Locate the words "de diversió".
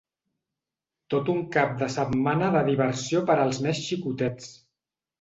2.57-3.25